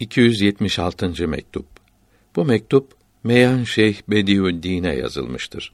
[0.00, 1.28] 276.
[1.28, 1.66] mektup.
[2.36, 2.92] Bu mektup
[3.24, 5.72] Meyan Şeyh Bediüddin'e yazılmıştır.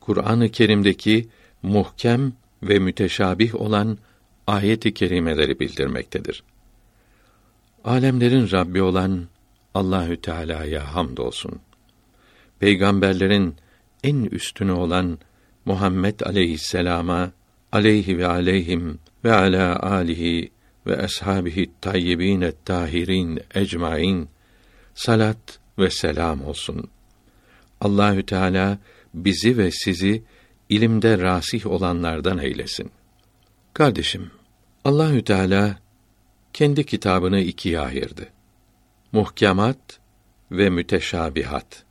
[0.00, 1.28] Kur'an-ı Kerim'deki
[1.62, 2.32] muhkem
[2.62, 3.98] ve müteşabih olan
[4.46, 6.42] ayet-i kerimeleri bildirmektedir.
[7.84, 9.28] Alemlerin Rabbi olan
[9.74, 11.60] Allahü Teala'ya hamdolsun.
[12.58, 13.54] Peygamberlerin
[14.04, 15.18] en üstünü olan
[15.64, 17.32] Muhammed aleyhisselama
[17.72, 20.50] aleyhi ve aleyhim ve ala alihi
[20.86, 24.28] ve ashabihi tayyibin tahirin ecmaîn
[24.94, 26.90] salat ve selam olsun.
[27.80, 28.78] Allahü Teala
[29.14, 30.22] bizi ve sizi
[30.68, 32.90] ilimde rasih olanlardan eylesin.
[33.74, 34.30] Kardeşim,
[34.84, 35.78] Allahü Teala
[36.52, 38.28] kendi kitabını ikiye ayırdı.
[39.12, 40.00] Muhkemat
[40.50, 41.84] ve müteşabihat.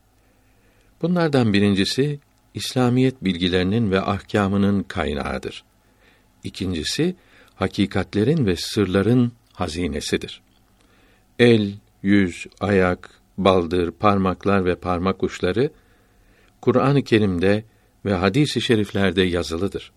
[1.02, 2.20] Bunlardan birincisi
[2.54, 5.64] İslamiyet bilgilerinin ve ahkamının kaynağıdır.
[6.44, 7.16] İkincisi
[7.58, 10.42] hakikatlerin ve sırların hazinesidir.
[11.40, 15.72] El, yüz, ayak, baldır, parmaklar ve parmak uçları
[16.62, 17.64] Kur'an-ı Kerim'de
[18.06, 19.92] ve hadis-i şeriflerde yazılıdır.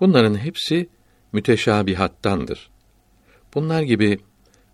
[0.00, 0.88] Bunların hepsi
[1.32, 2.70] müteşabihattandır.
[3.54, 4.18] Bunlar gibi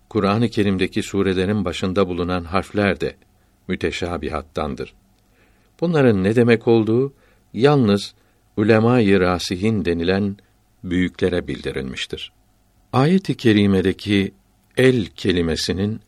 [0.09, 3.15] Kur'an-ı Kerim'deki surelerin başında bulunan harfler de
[3.67, 4.93] müteşabihattandır.
[5.81, 7.13] Bunların ne demek olduğu
[7.53, 8.13] yalnız
[8.57, 10.37] ulema-i rasihin denilen
[10.83, 12.31] büyüklere bildirilmiştir.
[12.93, 14.33] Ayet-i kerimedeki
[14.77, 16.01] el kelimesinin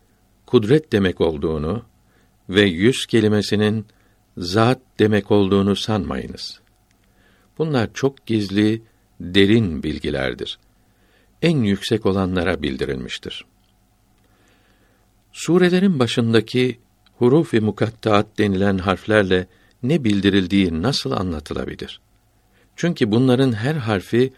[0.46, 1.86] kudret demek olduğunu
[2.50, 3.86] ve yüz kelimesinin
[4.38, 6.60] zat demek olduğunu sanmayınız.
[7.58, 8.82] Bunlar çok gizli,
[9.20, 10.60] derin bilgilerdir.
[11.42, 13.46] En yüksek olanlara bildirilmiştir.
[15.34, 16.80] Surelerin başındaki
[17.18, 19.48] huruf-i mukattaat denilen harflerle
[19.84, 22.02] ne bildirildiği nasıl anlatılabilir?
[22.76, 24.34] Çünkü bunların her harfi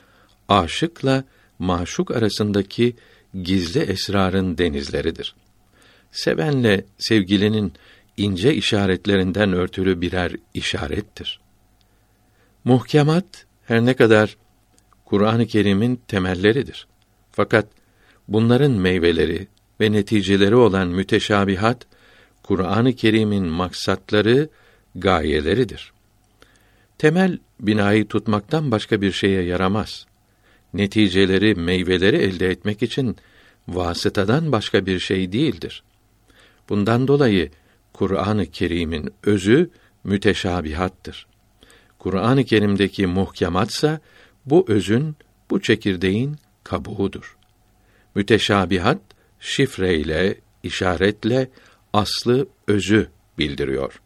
[0.50, 1.24] aşıkla
[1.60, 2.96] maşuk arasındaki
[3.44, 5.36] gizli esrarın denizleridir.
[6.12, 7.74] Sevenle sevgilinin
[8.18, 11.40] ince işaretlerinden örtülü birer işarettir.
[12.64, 14.38] Muhkemat her ne kadar
[15.06, 16.88] Kur'an-ı Kerim'in temelleridir.
[17.32, 17.68] Fakat
[18.28, 19.48] bunların meyveleri
[19.82, 21.86] ve neticeleri olan müteşabihat
[22.44, 24.50] Kur'an-ı Kerim'in maksatları,
[24.96, 25.94] gayeleridir.
[26.98, 30.06] Temel binayı tutmaktan başka bir şeye yaramaz.
[30.74, 33.18] Neticeleri, meyveleri elde etmek için
[33.68, 35.84] vasıtadan başka bir şey değildir.
[36.70, 37.52] Bundan dolayı
[37.94, 39.70] Kur'an-ı Kerim'in özü
[40.04, 41.28] müteşabihattır.
[42.00, 44.00] Kur'an-ı Kerim'deki muhkematsa
[44.46, 45.16] bu özün,
[45.50, 47.38] bu çekirdeğin kabuğudur.
[48.16, 49.00] Müteşabihat
[49.40, 51.50] şifreyle, işaretle
[51.94, 53.08] aslı, özü
[53.38, 54.02] bildiriyor.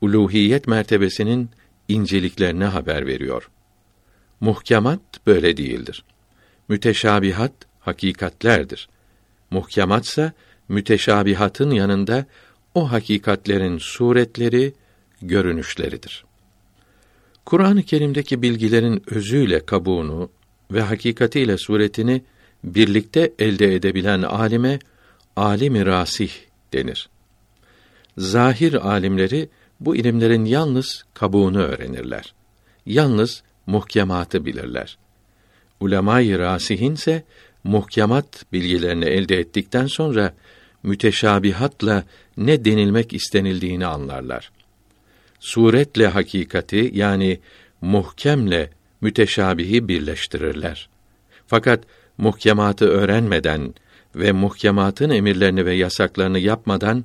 [0.00, 1.50] Uluhiyet mertebesinin
[1.88, 3.50] inceliklerine haber veriyor.
[4.40, 6.04] Muhkemat böyle değildir.
[6.68, 8.88] Müteşabihat hakikatlerdir.
[9.50, 10.32] Muhkematsa
[10.68, 12.26] müteşabihatın yanında
[12.74, 14.72] o hakikatlerin suretleri,
[15.22, 16.24] görünüşleridir.
[17.44, 20.30] Kur'an-ı Kerim'deki bilgilerin özüyle kabuğunu
[20.70, 22.22] ve hakikatiyle suretini
[22.64, 24.78] birlikte elde edebilen alime
[25.36, 26.30] alim-i rasih
[26.72, 27.08] denir.
[28.18, 29.48] Zahir alimleri
[29.80, 32.34] bu ilimlerin yalnız kabuğunu öğrenirler.
[32.86, 34.98] Yalnız muhkematı bilirler.
[35.80, 37.24] Ulemâ-i rasihin ise
[37.64, 40.34] muhkemat bilgilerini elde ettikten sonra
[40.82, 42.04] müteşabihatla
[42.36, 44.52] ne denilmek istenildiğini anlarlar.
[45.40, 47.40] Suretle hakikati yani
[47.80, 48.70] muhkemle
[49.00, 50.88] müteşabihi birleştirirler.
[51.46, 51.84] Fakat
[52.18, 53.74] muhkematı öğrenmeden
[54.14, 57.04] ve muhkematın emirlerini ve yasaklarını yapmadan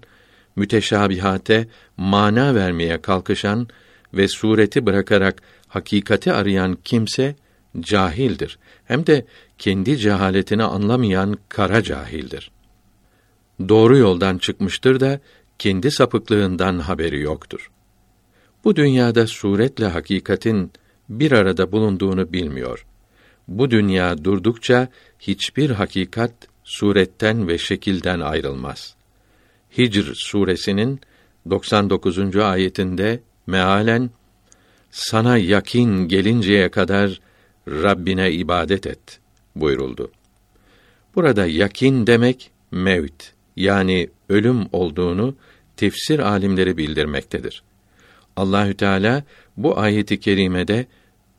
[0.55, 3.67] müteşabihate mana vermeye kalkışan
[4.15, 7.35] ve sureti bırakarak hakikati arayan kimse
[7.79, 8.59] cahildir.
[8.85, 9.25] Hem de
[9.57, 12.51] kendi cehaletini anlamayan kara cahildir.
[13.69, 15.19] Doğru yoldan çıkmıştır da
[15.59, 17.71] kendi sapıklığından haberi yoktur.
[18.63, 20.71] Bu dünyada suretle hakikatin
[21.09, 22.85] bir arada bulunduğunu bilmiyor.
[23.47, 24.87] Bu dünya durdukça
[25.19, 26.31] hiçbir hakikat
[26.63, 28.95] suretten ve şekilden ayrılmaz.
[29.77, 30.99] Hicr suresinin
[31.49, 32.35] 99.
[32.35, 34.09] ayetinde mealen
[34.91, 37.19] sana yakin gelinceye kadar
[37.67, 39.19] Rabbine ibadet et
[39.55, 40.11] buyuruldu.
[41.15, 45.35] Burada yakin demek mevt yani ölüm olduğunu
[45.77, 47.63] tefsir alimleri bildirmektedir.
[48.35, 49.23] Allahü Teala
[49.57, 50.85] bu ayeti kerimede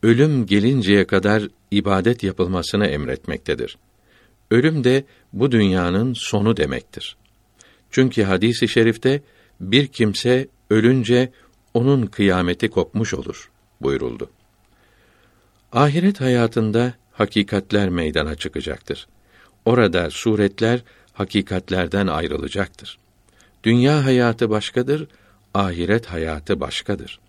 [0.02, 3.78] ölüm gelinceye kadar ibadet yapılmasını emretmektedir.
[4.50, 7.16] Ölüm de bu dünyanın sonu demektir.
[7.90, 9.22] Çünkü hadisi i şerifte
[9.60, 11.28] bir kimse ölünce
[11.76, 13.50] onun kıyameti kopmuş olur
[13.80, 14.30] buyuruldu.
[15.72, 19.06] Ahiret hayatında hakikatler meydana çıkacaktır.
[19.64, 20.82] Orada suretler
[21.12, 22.98] hakikatlerden ayrılacaktır.
[23.64, 25.08] Dünya hayatı başkadır,
[25.54, 27.20] ahiret hayatı başkadır.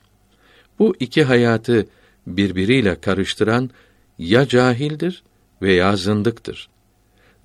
[0.79, 1.87] Bu iki hayatı
[2.27, 3.69] birbiriyle karıştıran
[4.17, 5.23] ya cahildir
[5.61, 6.69] veya zındıktır.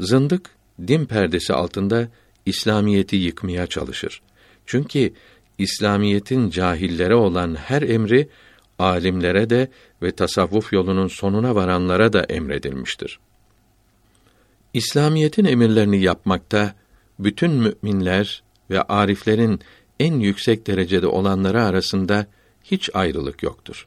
[0.01, 0.51] Zındık
[0.89, 2.09] din perdesi altında
[2.47, 4.23] İslamiyeti yıkmaya çalışır.
[4.67, 5.13] Çünkü
[5.59, 8.29] İslamiyetin cahillere olan her emri
[8.79, 9.69] alimlere de
[10.03, 13.19] ve tasavvuf yolunun sonuna varanlara da emredilmiştir.
[14.75, 16.75] İslamiyetin emirlerini yapmakta
[17.19, 19.61] bütün müminler ve ariflerin
[20.01, 22.27] en yüksek derecede olanları arasında
[22.65, 23.87] hiç ayrılık yoktur.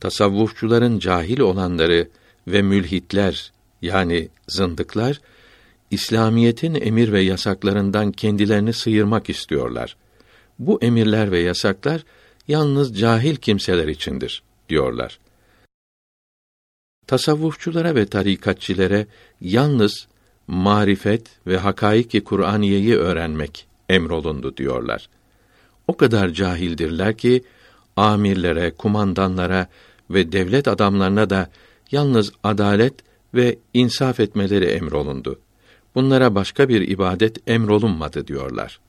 [0.00, 2.08] Tasavvufçuların cahil olanları
[2.48, 3.52] ve mülhitler
[3.82, 5.20] yani zındıklar
[5.90, 9.96] İslamiyetin emir ve yasaklarından kendilerini sıyırmak istiyorlar.
[10.66, 12.04] Bu emirler ve yasaklar
[12.48, 15.18] yalnız cahil kimseler içindir diyorlar.
[17.06, 19.06] Tasavvufçulara ve tarikatçilere
[19.40, 20.08] yalnız
[20.46, 25.08] marifet ve hakaiki Kur'aniyeyi öğrenmek emrolundu diyorlar.
[25.88, 27.44] O kadar cahildirler ki
[27.96, 29.66] amirlere, kumandanlara
[30.10, 31.50] ve devlet adamlarına da
[31.90, 32.94] yalnız adalet
[33.34, 35.40] ve insaf etmeleri emrolundu.
[35.94, 38.80] Bunlara başka bir ibadet emrolunmadı diyorlar.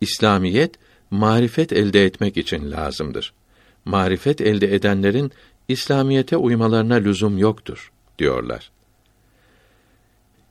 [0.00, 0.74] İslamiyet
[1.10, 3.32] marifet elde etmek için lazımdır.
[3.84, 5.32] Marifet elde edenlerin
[5.68, 8.70] İslamiyete uymalarına lüzum yoktur diyorlar.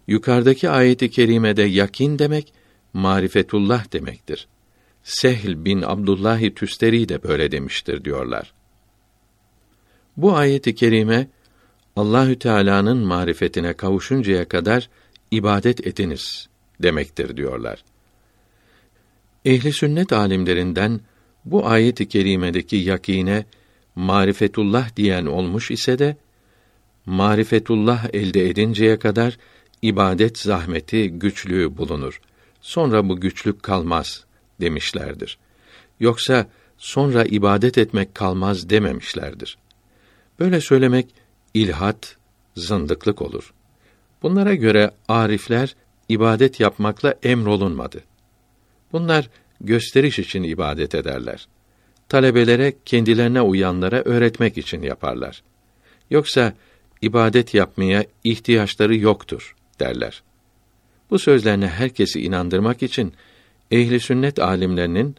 [0.08, 2.54] Yukarıdaki ayeti kerimede yakin demek
[2.94, 4.48] marifetullah demektir.
[5.04, 8.54] Sehl bin Abdullah Tüsteri de böyle demiştir diyorlar.
[10.18, 11.28] Bu ayeti kerime
[11.96, 14.90] Allahü Teala'nın marifetine kavuşuncaya kadar
[15.32, 16.50] ibadet ediniz
[16.84, 17.84] demektir diyorlar.
[19.46, 21.00] Ehli sünnet alimlerinden
[21.46, 23.46] bu ayet-i kerimedeki yakine
[23.96, 26.18] marifetullah diyen olmuş ise de
[27.06, 29.38] marifetullah elde edinceye kadar
[29.82, 32.22] ibadet zahmeti, güçlüğü bulunur.
[32.62, 34.26] Sonra bu güçlük kalmaz
[34.62, 35.38] demişlerdir.
[36.00, 36.48] Yoksa
[36.78, 39.58] sonra ibadet etmek kalmaz dememişlerdir.
[40.40, 41.08] Böyle söylemek
[41.54, 42.18] ilhat,
[42.56, 43.54] zındıklık olur.
[44.22, 45.76] Bunlara göre arifler
[46.10, 48.09] ibadet yapmakla emrolunmadı.
[48.92, 49.30] Bunlar
[49.62, 51.48] gösteriş için ibadet ederler.
[52.10, 55.44] Talebelere kendilerine uyanlara öğretmek için yaparlar.
[56.10, 56.54] Yoksa
[57.02, 60.24] ibadet yapmaya ihtiyaçları yoktur derler.
[61.10, 63.14] Bu sözlerine herkesi inandırmak için
[63.72, 65.16] ehli sünnet alimlerinin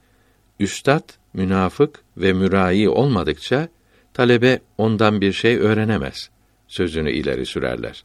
[0.60, 3.68] üstad, münafık ve mürai olmadıkça
[4.14, 6.30] talebe ondan bir şey öğrenemez
[6.68, 8.04] sözünü ileri sürerler.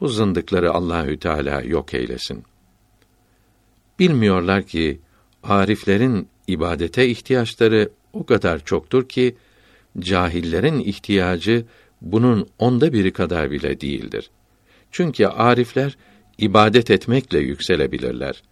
[0.00, 2.44] Bu zındıkları Allahü Teala yok eylesin.
[3.98, 5.00] Bilmiyorlar ki
[5.42, 9.36] ariflerin ibadete ihtiyaçları o kadar çoktur ki
[9.98, 11.64] cahillerin ihtiyacı
[12.00, 14.30] bunun onda biri kadar bile değildir.
[14.90, 15.96] Çünkü arifler
[16.38, 18.42] ibadet etmekle yükselebilirler.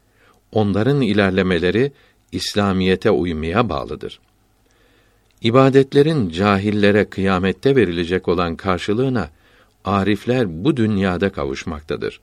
[0.53, 1.93] Onların ilerlemeleri
[2.33, 4.21] İslamiyete uymaya bağlıdır.
[5.43, 9.31] İbadetlerin cahillere kıyamette verilecek olan karşılığına
[9.85, 12.21] arifler bu dünyada kavuşmaktadır.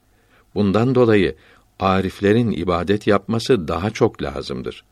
[0.56, 1.36] Bundan dolayı
[1.82, 4.84] ariflerin ibadet yapması daha çok lazımdır.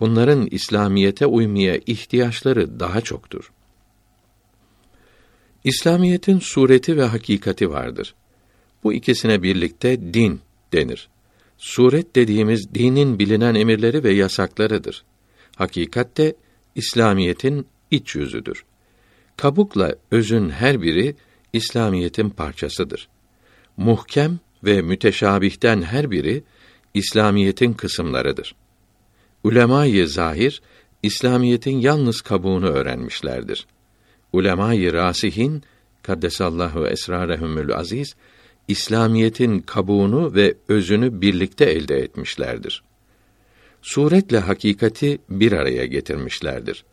[0.00, 3.52] Bunların İslamiyete uymaya ihtiyaçları daha çoktur.
[5.64, 8.14] İslamiyetin sureti ve hakikati vardır.
[8.84, 10.40] Bu ikisine birlikte din
[10.72, 11.08] denir.
[11.58, 15.04] Suret dediğimiz dinin bilinen emirleri ve yasaklarıdır.
[15.56, 16.34] Hakikat de
[16.74, 18.64] İslamiyetin iç yüzüdür.
[19.36, 21.16] Kabukla özün her biri
[21.52, 23.08] İslamiyetin parçasıdır.
[23.76, 26.42] Muhkem ve müteşabihten her biri
[26.94, 28.54] İslamiyetin kısımlarıdır.
[29.44, 30.62] Ulemayı zahir
[31.02, 33.66] İslamiyetin yalnız kabuğunu öğrenmişlerdir.
[34.32, 35.62] Ulemayı rasihin
[36.02, 38.14] kaddesallahu esrarehumül aziz
[38.68, 42.82] İslamiyetin kabuğunu ve özünü birlikte elde etmişlerdir.
[43.82, 46.84] Suretle hakikati bir araya getirmişlerdir.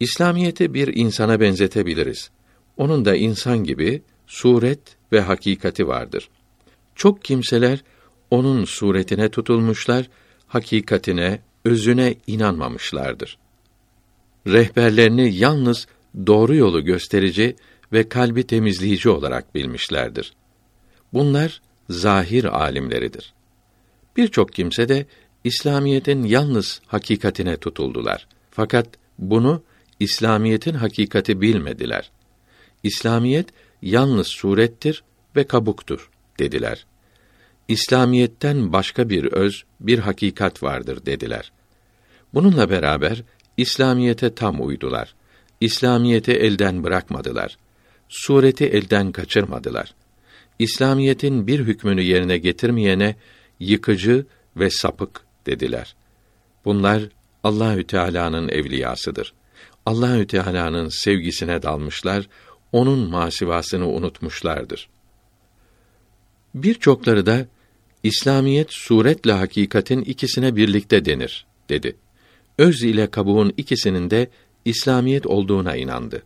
[0.00, 2.30] İslamiyeti bir insana benzetebiliriz.
[2.76, 4.80] Onun da insan gibi suret
[5.12, 6.28] ve hakikati vardır.
[6.96, 7.84] Çok kimseler
[8.30, 10.08] onun suretine tutulmuşlar,
[10.46, 13.38] hakikatine, özüne inanmamışlardır.
[14.46, 15.86] Rehberlerini yalnız
[16.26, 17.56] doğru yolu gösterici
[17.92, 20.32] ve kalbi temizleyici olarak bilmişlerdir.
[21.12, 23.34] Bunlar zahir alimleridir.
[24.16, 25.06] Birçok kimse de
[25.44, 28.28] İslamiyetin yalnız hakikatine tutuldular.
[28.50, 28.88] Fakat
[29.18, 29.62] bunu
[30.00, 32.10] İslamiyetin hakikati bilmediler.
[32.82, 33.48] İslamiyet
[33.82, 35.02] yalnız surettir
[35.36, 36.86] ve kabuktur dediler.
[37.68, 41.52] İslamiyetten başka bir öz, bir hakikat vardır dediler.
[42.34, 43.22] Bununla beraber
[43.56, 45.14] İslamiyete tam uydular.
[45.60, 47.56] İslamiyeti elden bırakmadılar.
[48.08, 49.94] Sureti elden kaçırmadılar.
[50.58, 53.16] İslamiyetin bir hükmünü yerine getirmeyene
[53.60, 54.26] yıkıcı
[54.56, 55.96] ve sapık dediler.
[56.64, 57.02] Bunlar
[57.44, 59.34] Allahü Teala'nın evliyasıdır.
[59.86, 62.28] Allahü Teala'nın sevgisine dalmışlar,
[62.72, 64.88] onun masivasını unutmuşlardır.
[66.56, 67.46] Birçokları da
[68.02, 71.96] İslamiyet suretle hakikatin ikisine birlikte denir dedi.
[72.58, 74.30] Öz ile kabuğun ikisinin de
[74.64, 76.22] İslamiyet olduğuna inandı.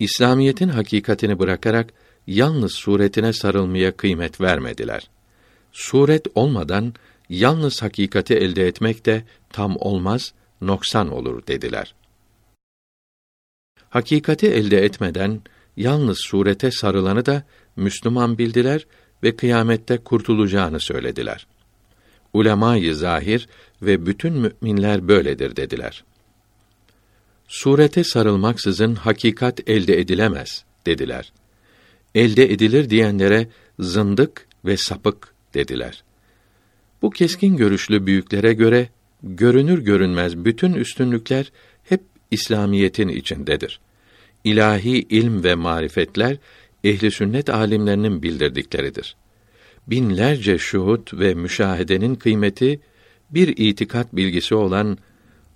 [0.00, 1.92] İslamiyetin hakikatini bırakarak
[2.26, 5.10] yalnız suretine sarılmaya kıymet vermediler.
[5.72, 6.94] Suret olmadan
[7.28, 11.94] yalnız hakikati elde etmek de tam olmaz, noksan olur dediler.
[13.88, 15.42] Hakikati elde etmeden
[15.76, 17.42] yalnız surete sarılanı da
[17.76, 18.86] Müslüman bildiler
[19.22, 21.46] ve kıyamette kurtulacağını söylediler.
[22.32, 23.48] Ulemayı zahir
[23.82, 26.04] ve bütün müminler böyledir dediler.
[27.48, 31.32] Surete sarılmaksızın hakikat elde edilemez dediler.
[32.14, 36.04] Elde edilir diyenlere zındık ve sapık dediler.
[37.02, 38.88] Bu keskin görüşlü büyüklere göre
[39.22, 41.52] görünür görünmez bütün üstünlükler
[41.84, 42.00] hep
[42.30, 43.80] İslamiyetin içindedir.
[44.44, 46.36] İlahi ilm ve marifetler
[46.84, 49.16] ehli sünnet alimlerinin bildirdikleridir.
[49.86, 52.80] Binlerce şuhut ve müşahedenin kıymeti
[53.30, 54.98] bir itikat bilgisi olan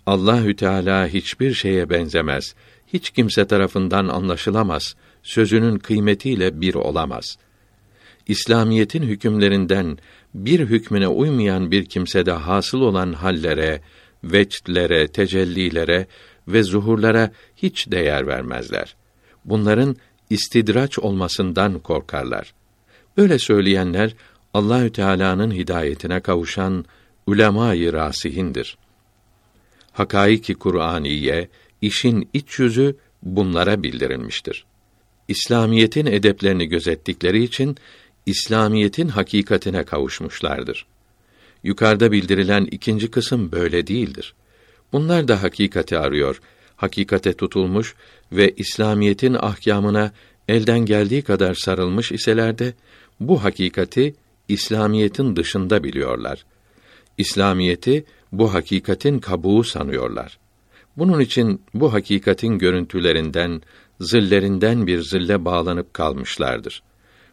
[0.06, 2.54] Allahü Teala hiçbir şeye benzemez,
[2.86, 7.38] hiç kimse tarafından anlaşılamaz sözünün kıymetiyle bir olamaz.
[8.28, 9.98] İslamiyetin hükümlerinden
[10.34, 13.80] bir hükmüne uymayan bir kimsede hasıl olan hallere,
[14.24, 16.06] veçtlere, tecellilere
[16.48, 18.96] ve zuhurlara hiç değer vermezler.
[19.44, 19.96] Bunların
[20.30, 22.54] istidraç olmasından korkarlar.
[23.16, 24.14] Böyle söyleyenler
[24.54, 26.84] Allahü Teala'nın hidayetine kavuşan
[27.26, 28.78] ulemayı rasihindir.
[29.92, 31.48] Hakaiki Kur'aniye
[31.82, 34.64] işin iç yüzü bunlara bildirilmiştir.
[35.28, 37.76] İslamiyetin edeplerini gözettikleri için
[38.26, 40.86] İslamiyetin hakikatine kavuşmuşlardır.
[41.64, 44.34] Yukarıda bildirilen ikinci kısım böyle değildir.
[44.92, 46.40] Bunlar da hakikati arıyor,
[46.78, 47.94] hakikate tutulmuş
[48.32, 50.12] ve İslamiyetin ahkamına
[50.48, 52.74] elden geldiği kadar sarılmış iseler de
[53.20, 54.14] bu hakikati
[54.48, 56.44] İslamiyetin dışında biliyorlar.
[57.18, 60.38] İslamiyeti bu hakikatin kabuğu sanıyorlar.
[60.96, 63.62] Bunun için bu hakikatin görüntülerinden,
[64.00, 66.82] zillerinden bir zille bağlanıp kalmışlardır.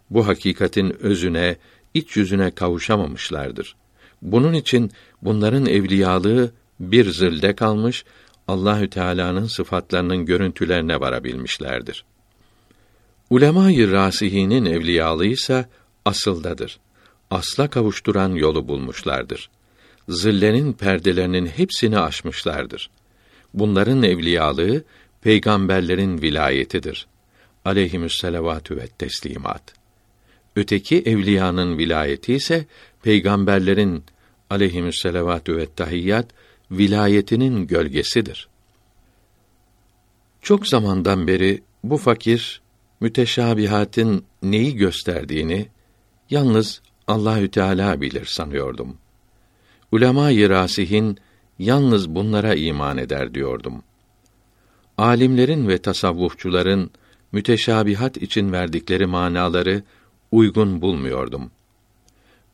[0.09, 1.57] Bu hakikatin özüne,
[1.93, 3.75] iç yüzüne kavuşamamışlardır.
[4.21, 8.05] Bunun için bunların evliyalığı bir zilde kalmış,
[8.47, 12.05] Allahü Teala'nın sıfatlarının görüntülerine varabilmişlerdir.
[13.29, 15.65] Ulemayı rasihinin evliyalığı ise
[16.05, 16.79] asıldadır.
[17.31, 19.49] Asla kavuşturan yolu bulmuşlardır.
[20.09, 22.89] Zillenin perdelerinin hepsini aşmışlardır.
[23.53, 24.83] Bunların evliyalığı
[25.21, 27.07] peygamberlerin vilayetidir.
[27.65, 29.73] Aleyhimüsselavatü ve teslimat.
[30.55, 32.65] Öteki evliyanın vilayeti ise
[33.03, 34.03] peygamberlerin
[34.49, 36.27] aleyhimüsselavatü ve tahiyyat
[36.71, 38.47] vilayetinin gölgesidir.
[40.41, 42.61] Çok zamandan beri bu fakir
[42.99, 45.67] müteşabihatin neyi gösterdiğini
[46.29, 48.97] yalnız Allahü Teala bilir sanıyordum.
[49.91, 51.17] Ulema-i rasihin
[51.59, 53.83] yalnız bunlara iman eder diyordum.
[54.97, 56.91] Alimlerin ve tasavvufçuların
[57.31, 59.83] müteşabihat için verdikleri manaları
[60.31, 61.51] uygun bulmuyordum.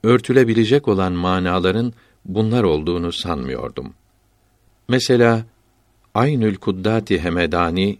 [0.03, 1.93] Örtülebilecek olan manaların
[2.25, 3.93] bunlar olduğunu sanmıyordum.
[4.91, 5.45] Mesela
[6.13, 7.97] Aynül Kuddati Hemedani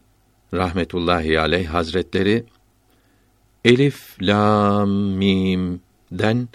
[0.53, 2.43] rahmetullahi aleyh hazretleri
[3.65, 5.81] Elif lam mim
[6.11, 6.49] den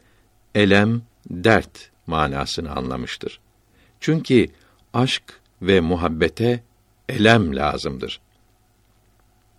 [0.55, 3.41] elem dert manasını anlamıştır.
[4.01, 4.47] Çünkü
[4.95, 5.23] aşk
[5.63, 6.63] ve muhabbete
[7.09, 8.21] elem lazımdır.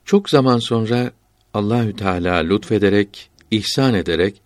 [0.05, 1.11] Çok zaman sonra
[1.53, 4.41] Allahü Teala lütfederek, ihsan ederek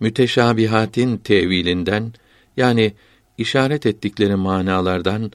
[0.00, 2.12] müteşabihatin tevilinden
[2.56, 2.92] yani
[3.38, 5.32] işaret ettikleri manalardan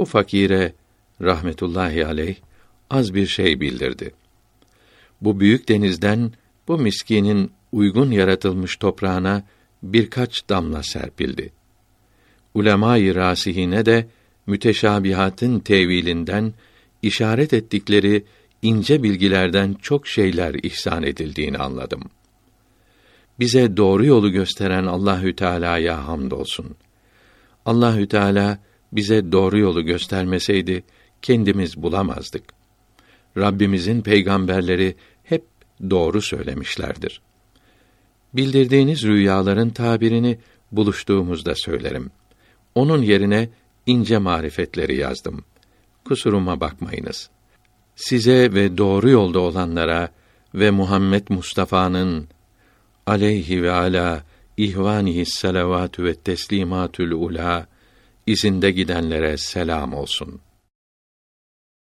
[0.00, 0.72] bu fakire
[1.20, 2.36] rahmetullahi aleyh
[2.90, 4.14] az bir şey bildirdi.
[5.20, 6.32] Bu büyük denizden
[6.68, 9.42] bu miskinin uygun yaratılmış toprağına
[9.82, 11.52] birkaç damla serpildi.
[12.54, 14.06] Ulemâ-i rasihine de
[14.46, 16.52] müteşabihatın tevilinden
[17.02, 18.24] işaret ettikleri
[18.62, 22.02] ince bilgilerden çok şeyler ihsan edildiğini anladım.
[23.38, 26.76] Bize doğru yolu gösteren Allahü Teala'ya hamdolsun.
[27.66, 28.58] Allahü Teala
[28.92, 30.82] bize doğru yolu göstermeseydi
[31.22, 32.44] kendimiz bulamazdık.
[33.36, 34.94] Rabbimizin peygamberleri
[35.24, 35.44] hep
[35.90, 37.20] doğru söylemişlerdir.
[38.34, 40.38] Bildirdiğiniz rüyaların tabirini
[40.72, 42.10] buluştuğumuzda söylerim.
[42.74, 43.48] Onun yerine
[43.86, 45.44] ince marifetleri yazdım.
[46.04, 47.30] Kusuruma bakmayınız.
[47.96, 50.08] Size ve doğru yolda olanlara
[50.54, 52.28] ve Muhammed Mustafa'nın
[53.06, 54.24] aleyhi ve ala
[54.56, 57.66] ihvanihi selavatü ve teslimatül ula
[58.32, 60.49] izinde gidenlere selam olsun.''